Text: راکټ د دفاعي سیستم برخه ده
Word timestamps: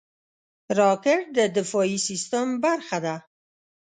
راکټ 0.79 1.23
د 1.37 1.37
دفاعي 1.57 1.97
سیستم 2.07 2.47
برخه 2.65 2.97
ده 3.05 3.15